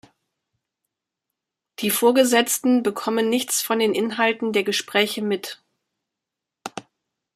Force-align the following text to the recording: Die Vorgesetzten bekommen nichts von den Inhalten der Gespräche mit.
Die 1.77 1.91
Vorgesetzten 1.91 2.81
bekommen 2.81 3.29
nichts 3.29 3.61
von 3.61 3.77
den 3.77 3.93
Inhalten 3.93 4.51
der 4.51 4.63
Gespräche 4.63 5.21
mit. 5.21 5.61